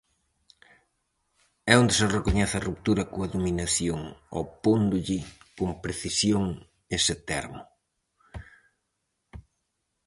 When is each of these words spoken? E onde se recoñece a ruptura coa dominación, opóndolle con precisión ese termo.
E 1.71 1.73
onde 1.81 1.93
se 1.99 2.05
recoñece 2.17 2.55
a 2.57 2.65
ruptura 2.69 3.09
coa 3.13 3.31
dominación, 3.35 4.01
opóndolle 4.43 5.19
con 5.57 5.69
precisión 5.83 6.43
ese 6.97 7.15
termo. 7.29 7.61